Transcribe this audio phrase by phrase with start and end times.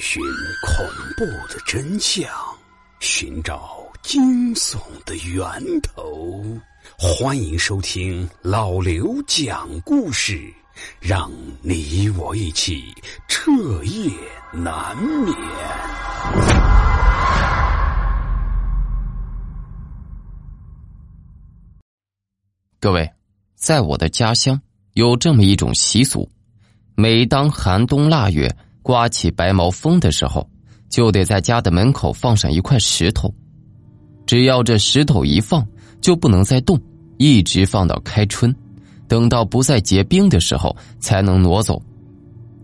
[0.00, 0.22] 寻
[0.66, 0.86] 恐
[1.16, 2.28] 怖的真相，
[3.00, 6.42] 寻找惊悚的源头。
[6.98, 10.52] 欢迎收听老刘讲故事，
[11.00, 12.82] 让你我一起
[13.28, 13.50] 彻
[13.84, 14.10] 夜
[14.52, 15.34] 难眠。
[22.80, 23.08] 各位，
[23.54, 24.60] 在我的家乡
[24.94, 26.28] 有这么一种习俗，
[26.96, 28.52] 每当寒冬腊月。
[28.82, 30.48] 刮起白毛风的时候，
[30.88, 33.32] 就得在家的门口放上一块石头。
[34.26, 35.66] 只要这石头一放，
[36.00, 36.80] 就不能再动，
[37.16, 38.54] 一直放到开春，
[39.08, 41.80] 等到不再结冰的时候才能挪走。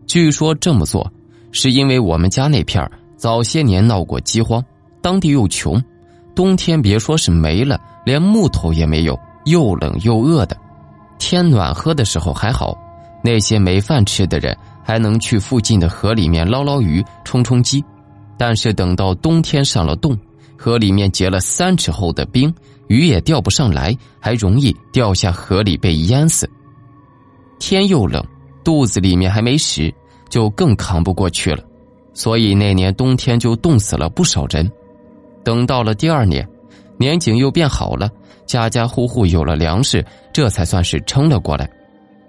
[0.07, 1.11] 据说这么做，
[1.53, 4.65] 是因为我们家那片早些年闹过饥荒，
[5.03, 5.83] 当地又穷，
[6.35, 10.57] 冬天别说是没了，连木头也没有，又冷又饿的。
[11.19, 12.77] 天暖和的时候还好，
[13.23, 14.57] 那些没饭吃的人。
[14.89, 17.85] 还能去附近的河里面捞捞鱼、充充饥，
[18.39, 20.19] 但是等到冬天上了冻，
[20.57, 22.51] 河里面结了三尺厚的冰，
[22.87, 26.49] 鱼也钓不上来，还容易掉下河里被淹死。
[27.59, 28.25] 天又冷，
[28.65, 29.93] 肚子里面还没食，
[30.31, 31.63] 就更扛不过去了。
[32.15, 34.73] 所以那年冬天就冻死了不少人。
[35.45, 36.49] 等到了第二年，
[36.97, 38.09] 年景又变好了，
[38.47, 41.71] 家家户户有了粮食，这才算是撑了过来。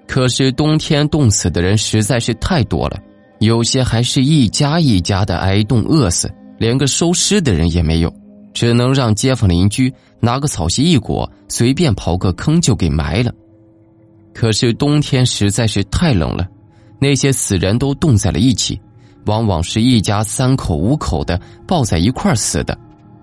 [0.09, 2.99] 可是冬天冻死的人实在是太多了，
[3.41, 8.11] 有些还是一家一家的挨冻饿死，连个收尸的人也没有，
[8.52, 13.31] 只能让街坊邻居拿个草席一裹，随便刨个坑就给埋了。
[14.33, 16.47] 可是冬天实在是太冷了，
[16.99, 18.81] 那些死人都冻在了一起，
[19.27, 22.75] 往往是一家三口五口的抱在一块死的，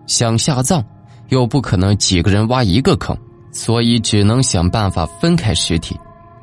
[0.06, 0.84] 想下葬，
[1.30, 3.18] 又不可能几个人挖一个坑，
[3.50, 5.96] 所以只能想办法分开尸体。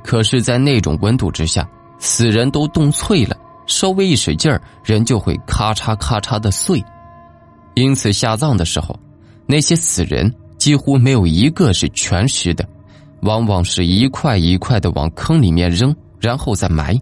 [0.03, 6.83] 可是，在那种温度之下，死人都冻脆了，稍微一使劲儿，人就会咔嚓咔嚓的碎。
[7.75, 8.99] 因此，下葬的时候，
[9.47, 12.67] 那些死人几乎没有一个是全尸的，
[13.21, 16.99] 往往是一块一块的往坑里面扔，然后再埋。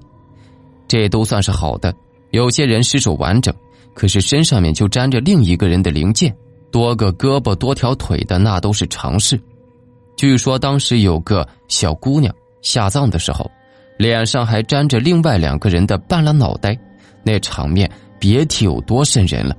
[0.87, 1.93] 这都算是好的。
[2.29, 3.53] 有些人尸首完整，
[3.95, 6.33] 可是身上面就沾着另一个人的零件，
[6.71, 9.41] 多个胳膊多条腿的，那都是常事。
[10.15, 12.33] 据说当时有个小姑娘。
[12.61, 13.49] 下葬的时候，
[13.97, 16.77] 脸上还沾着另外两个人的半拉脑袋，
[17.23, 17.89] 那场面
[18.19, 19.55] 别提有多瘆人了。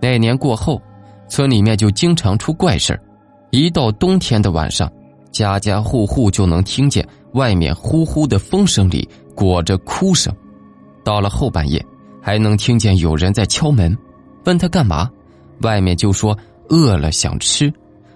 [0.00, 0.80] 那年过后，
[1.28, 2.98] 村里面就经常出怪事
[3.50, 4.90] 一到冬天的晚上，
[5.30, 10.34] 家家户户就能听见外面呼呼的风声里裹着哭声。
[11.04, 11.84] 到了后半夜，
[12.20, 13.96] 还能听见有人在敲门，
[14.44, 15.10] 问他干嘛，
[15.62, 16.36] 外面就说
[16.68, 17.72] 饿了想吃，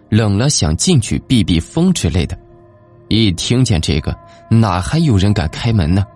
[0.08, 2.38] 冷了想进去避避风之类的。
[3.10, 4.16] 一听见这个，
[4.48, 6.06] 哪还有人敢开门呢？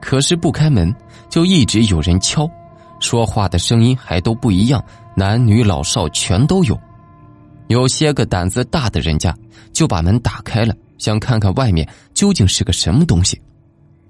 [0.00, 0.92] 可是不开门，
[1.30, 2.50] 就一直有人敲，
[2.98, 4.84] 说话的声音还都不一样，
[5.16, 6.76] 男女老少全都有。
[7.68, 9.32] 有些个胆子大的人家，
[9.72, 13.40] 就把门打开了，想看看外面究竟是个什么东西。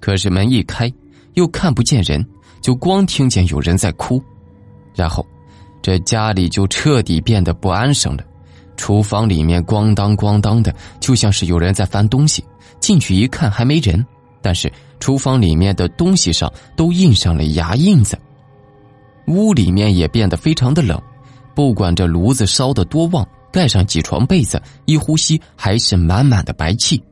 [0.01, 0.91] 可是门一开，
[1.35, 2.27] 又看不见人，
[2.63, 4.21] 就光听见有人在哭，
[4.95, 5.25] 然后，
[5.83, 8.25] 这家里就彻底变得不安生了。
[8.77, 12.45] 厨房里面咣当咣当的，就像是有人在翻东西。
[12.81, 14.05] 进去一看，还没人，
[14.43, 14.71] 但是
[15.01, 18.19] 厨房里面的东西上都印上了牙印子。
[19.27, 21.01] 屋里面也变得非常的冷，
[21.55, 27.03] 不管这炉子烧得多旺，盖上几床被子，一呼吸还是满满的白气。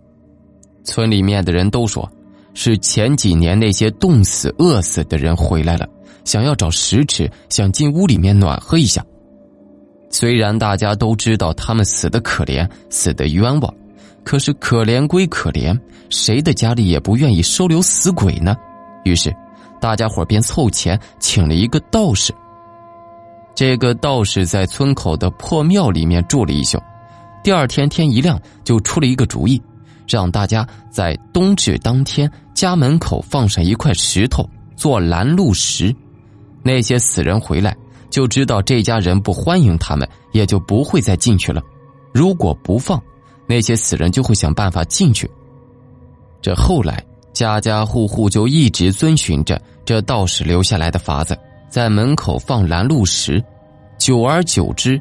[0.84, 2.06] 村里面的人都说，
[2.53, 5.89] 是前几年那些冻死、饿死的人回来了，
[6.25, 9.03] 想要找食吃，想进屋里面暖和一下。
[10.12, 13.75] 虽然大家都知道他们死的可怜，死的冤枉，
[14.23, 15.77] 可是可怜归可怜，
[16.11, 18.55] 谁的家里也不愿意收留死鬼呢？
[19.05, 19.34] 于是，
[19.81, 22.33] 大家伙便凑钱请了一个道士。
[23.55, 26.79] 这个道士在村口的破庙里面住了一宿，
[27.43, 29.61] 第二天天一亮就出了一个主意，
[30.06, 35.94] 让大家在冬至当天家门口放上一块石头做拦路石，
[36.62, 37.75] 那些死人回来。
[38.12, 41.62] 就知道这家人不欢迎他们，也就不会再进去了。
[42.12, 43.03] 如果不放，
[43.47, 45.29] 那些死人就会想办法进去。
[46.43, 51.35] 这后来家家户户就一直遵循着这道士留下来的法子，
[51.70, 53.43] 在门口放拦路石。
[53.99, 55.00] 久而久之，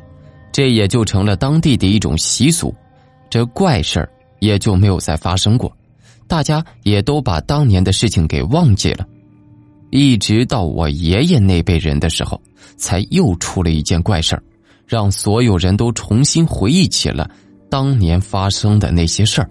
[0.53, 2.73] 这也就成了当地的一种习俗。
[3.29, 4.09] 这怪事儿
[4.39, 5.69] 也就没有再发生过，
[6.27, 9.05] 大家也都把当年的事情给忘记了。
[9.91, 12.41] 一直到我爷爷那辈人的时候，
[12.77, 14.43] 才又出了一件怪事儿，
[14.87, 17.29] 让所有人都重新回忆起了
[17.69, 19.49] 当年发生的那些事儿。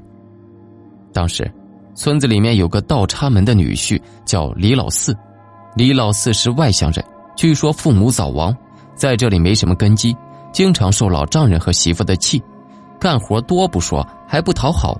[1.12, 1.50] 当时，
[1.94, 5.14] 村子里面有个倒插门的女婿叫李老四，
[5.76, 7.04] 李老四是外乡人，
[7.36, 8.56] 据说父母早亡，
[8.94, 10.16] 在这里没什么根基，
[10.52, 12.42] 经常受老丈人和媳妇的气，
[12.98, 14.98] 干活多不说，还不讨好。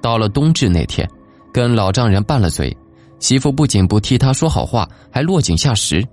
[0.00, 1.08] 到了冬至那天，
[1.52, 2.74] 跟老丈人拌了嘴，
[3.20, 6.04] 媳妇不仅不替他说好话，还落井下石，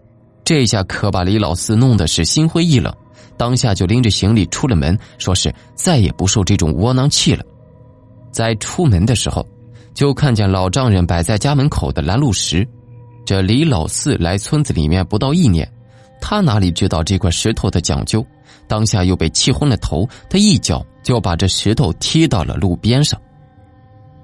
[0.44, 2.94] 这下可把李老四弄得是心灰意冷，
[3.38, 7.44] 当下就拎着行李出了门，说是再也不受这种窝囊气了。
[8.32, 9.44] 在出门的时候，
[9.94, 12.68] 就看见老丈人摆在家门口的拦路石。
[13.26, 15.68] 这李老四来村子里面不到一年，
[16.22, 18.24] 他哪里知道这块石头的讲究？
[18.68, 23.20] 当下又被气昏了头，他一脚就把这石头踢到了路边上。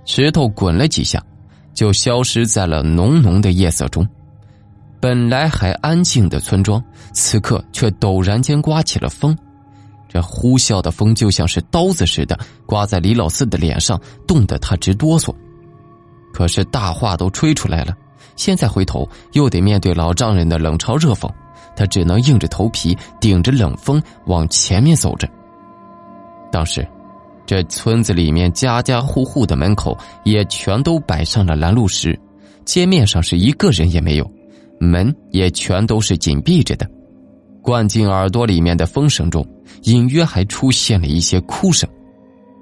[0.06, 1.24] 石头滚了几下，
[1.73, 4.07] 就消失在了浓浓的夜色中。
[4.99, 6.81] 本来还安静的村庄，
[7.11, 9.37] 此刻却陡然间刮起了风。
[10.07, 15.33] 这呼啸的风就像是刀子似的刮在李老四的脸上，冻得他直哆嗦。
[16.31, 17.93] 可是大话都吹出来了。
[18.35, 21.29] 现在回头又得面对老丈人的冷嘲热讽，
[21.75, 25.27] 他只能硬着头皮顶着冷风往前面走着。
[26.51, 26.87] 当时，
[27.45, 32.17] 这村子里面家家户户的门口也全都摆上了拦路石，
[32.65, 34.31] 街面上是一个人也没有，
[34.79, 36.89] 门也全都是紧闭着的。
[37.61, 39.45] 灌进耳朵里面的风声中，
[39.83, 41.89] 隐约还出现了一些哭声。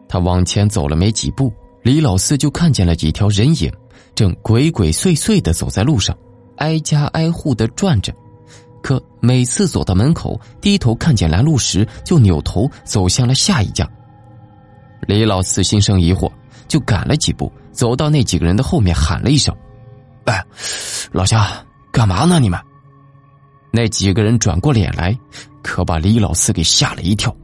[0.07, 1.51] 他往前走了没几步，
[1.83, 3.71] 李老四就看见了几条人影。
[4.13, 6.15] 正鬼鬼祟祟的走在路上，
[6.57, 8.13] 挨家挨户的转着，
[8.83, 13.89] 可每次走到门口，低头看见拦路石，就扭头走向了下一家。
[15.07, 16.31] 李老四心生疑惑，
[16.67, 19.55] 就赶了几步，走到那几个人的后面，喊了一声
[20.25, 20.43] ：“哎，
[21.11, 21.45] 老乡，
[21.91, 22.39] 干嘛呢？
[22.39, 22.59] 你们？”
[23.71, 25.17] 那几个人转过脸来，
[25.63, 27.35] 可把李老四给吓了一跳。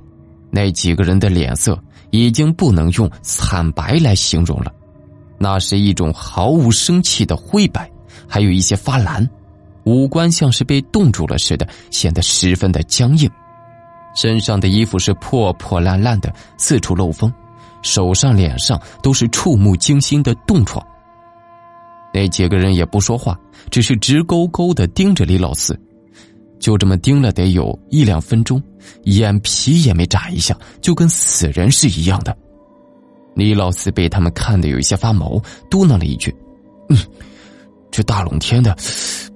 [0.50, 1.78] 那几个人的脸色
[2.10, 4.72] 已经不能用惨白来形容了。
[5.38, 7.90] 那是一种毫无生气的灰白，
[8.28, 9.28] 还有一些发蓝，
[9.84, 13.30] 五官像是被冻住了似的，显得十分的僵硬。
[14.16, 17.32] 身上的衣服是破破烂烂的，四处漏风，
[17.88, 20.86] 手上、脸上都是触目惊心的冻疮。
[22.14, 23.40] 那几个人也不说话，
[23.72, 25.80] 只是直勾勾的盯着李老四，
[26.60, 28.62] 就这么盯了得有一两分钟，
[29.04, 32.36] 眼皮也没眨一下，就跟死人是一样的。
[33.36, 36.36] 李老四被他们看得有一些发毛，嘟囔了一句
[36.90, 36.98] ：“嗯，
[37.92, 38.76] 这大冷天的，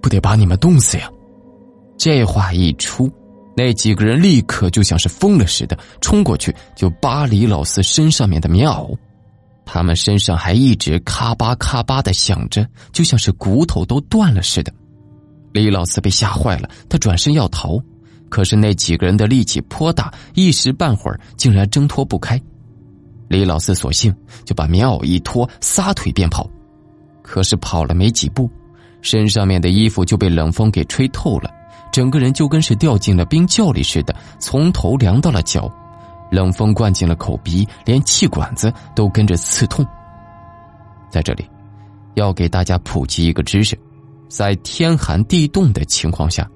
[0.01, 1.09] 不得把你们冻死呀！”
[1.97, 3.09] 这话一出，
[3.55, 8.95] 那几个人立刻就像是疯了似的，冲过去就扒李老四身上面的棉袄，
[9.65, 14.73] 他们身上还一直咔吧咔吧的响着，就像是骨头都断了似的。
[15.51, 17.77] 李老四被吓坏了，他转身要逃，
[18.29, 22.41] 可是那几个人的力气颇大，一时半会儿竟然挣脱不开。
[23.27, 24.15] 李老四索性
[24.45, 26.49] 就把棉袄一脱，撒腿便跑。
[27.21, 28.49] 可是跑了没几步，
[29.01, 31.49] 身上面的衣服就被冷风给吹透了，
[31.91, 35.71] 整个人就跟是掉进了冰窖里似的，从头凉到了脚。
[36.31, 39.85] 冷风灌进了口鼻，连气管子都跟着刺痛。
[41.09, 41.45] 在这里，
[42.15, 43.77] 要给大家普及一个知识：
[44.29, 46.49] 在天寒地冻的情况下，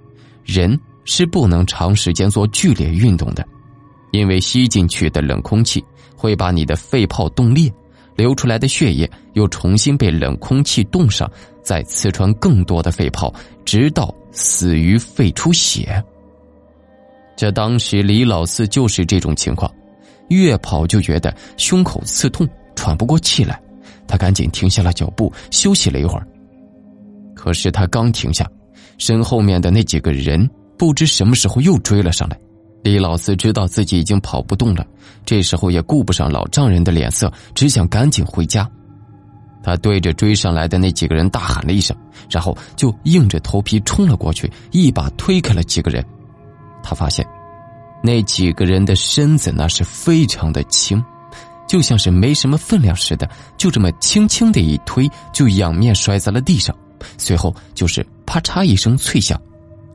[0.46, 3.46] 人是不能长时间做剧烈运动的，
[4.12, 5.84] 因为吸进去的冷空气。
[6.18, 7.72] 会把你的肺泡冻裂，
[8.16, 11.30] 流出来的血液又重新被冷空气冻上，
[11.66, 13.34] 再刺穿更多的肺泡，
[13.66, 16.02] 直到死于肺出血。
[17.36, 19.70] 这当时李老四就是这种情况，
[20.30, 23.60] 越跑就觉得胸口刺痛，喘不过气来，
[24.08, 26.26] 他赶紧停下了脚步，休息了一会儿。
[27.36, 28.50] 可是他刚停下，
[28.98, 32.40] 身后面的那几个人不知什么时候又追了上来。
[32.84, 34.86] 李老四知道自己已经跑不动了，
[35.26, 38.70] 这时候也顾不上老丈人的脸色，只想赶紧回家。
[39.66, 41.98] 他对着追上来的那几个人大喊了一声，
[42.30, 46.06] 然后就硬着头皮冲了过去，一把推开了几个人。
[46.84, 47.26] 他发现，
[48.04, 51.04] 那几个人的身子那是非常的轻，
[51.68, 56.76] 就像是没什么分量似的，就这么轻轻的一推，就仰面摔在了地上，
[57.18, 59.42] 随后就是啪嚓一声脆响。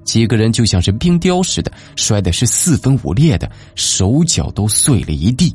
[0.02, 5.54] 几个人就像是冰雕似的，摔的是四分五裂的，手脚都碎了一地。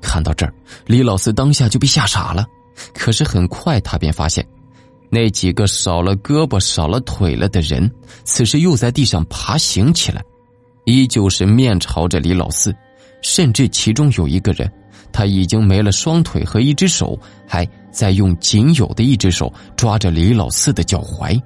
[0.00, 0.54] 看到这儿，
[0.86, 2.46] 李老四当下就被吓傻了。
[2.94, 4.46] 可是很快他便发现，
[5.10, 7.90] 那几个少了胳膊、少了腿了的人，
[8.24, 10.22] 此时又在地上爬行起来，
[10.84, 12.74] 依旧是面朝着李老四，
[13.22, 14.70] 甚至其中有一个人，
[15.12, 21.40] 他已经没了双腿和一只手，还在用仅有的一只手抓着李老四的脚踝。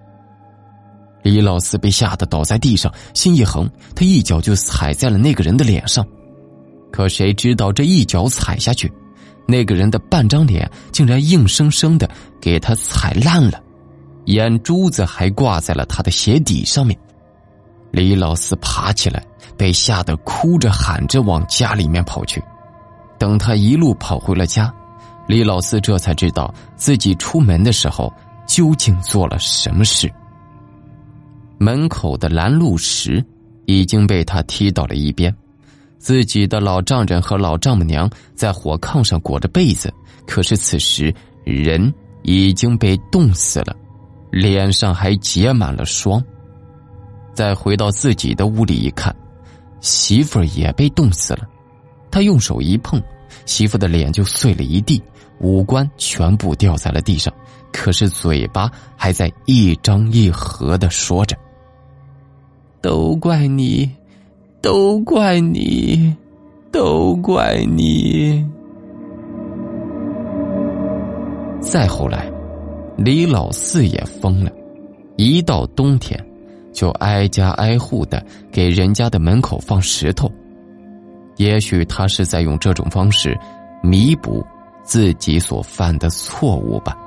[1.22, 6.06] 李老四被吓得倒在地上，心一横，他一脚就踩在了那个人的脸上。
[6.92, 8.90] 可谁知道这一脚踩下去，
[9.46, 12.10] 那个人的半张脸竟然硬生生的
[12.40, 13.62] 给他踩烂了。
[14.26, 16.98] 眼珠子还挂在了他的鞋底上面。
[17.92, 19.24] 李老四爬起来，
[19.56, 22.42] 被吓得哭着喊着往家里面跑去。
[23.18, 24.74] 等他一路跑回了家，
[25.28, 28.12] 李老四这才知道自己出门的时候
[28.46, 30.12] 究竟做了什么事。
[31.58, 33.24] 门口的拦路石
[33.64, 35.34] 已经被他踢到了一边，
[35.98, 39.92] 自己的老丈人和老丈母娘在火炕上裹着被子，
[40.26, 43.74] 可是此时人已经被冻死了，
[44.30, 46.22] 脸上还结满了霜。
[47.34, 49.14] 再回到自己的屋里一看，
[49.80, 51.40] 媳妇也被冻死了。
[52.10, 53.02] 他用手一碰，
[53.44, 55.02] 媳妇的脸就碎了一地，
[55.40, 57.32] 五官全部掉在了地上，
[57.72, 61.36] 可是嘴巴还在一张一合的说着。
[62.80, 63.90] 都怪你，
[64.66, 66.12] 都怪你，
[66.72, 68.44] 都怪你。
[71.60, 72.28] 再后来，
[72.96, 74.50] 李老四也疯了，
[75.14, 76.20] 一到冬天，
[76.72, 78.20] 就挨家挨户的
[78.50, 80.28] 给人家的门口放石头。
[81.36, 83.38] 也许他是在用这种方式
[83.84, 84.44] 弥补
[84.82, 86.98] 自己所犯的错误吧。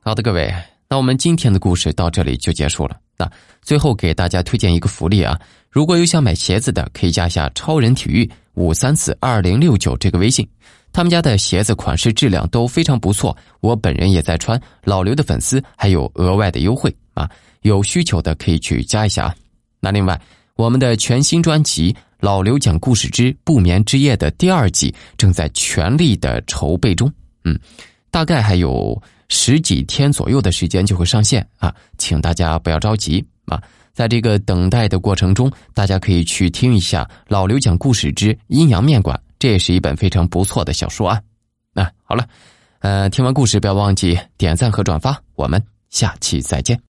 [0.00, 0.52] 好的，各位，
[0.92, 2.98] 那我们今天的故事到这里就结束了。
[3.16, 3.30] 那
[3.62, 10.44] 最后给大家推荐一个福利啊，如果有想买鞋子的，可以加一下“超人体育五三四二零六九”这个微信，
[10.92, 17.30] 他们家的鞋子款式质量都非常不错，我本人也在穿，老刘的粉丝还有额外的优惠啊，
[17.62, 19.34] 有需求的可以去加一下啊。
[19.78, 20.20] 那另外，
[20.56, 27.08] 我们的全新专辑《老刘讲故事之不眠之夜》的第二季正在全力的筹备中，
[27.44, 27.56] 嗯，
[28.10, 29.00] 大概还有。
[29.30, 33.62] 十几天左右的时间就会上线啊，请大家不要着急啊，
[33.94, 41.20] 在这个等待的过程中，大家可以去听一下《老刘讲故事之阴阳面馆》，这也是一本非常不错的小说啊。
[41.72, 42.28] 那好了，
[42.80, 46.89] 呃，听完故事不要忘记点赞和转发，我们下期再见。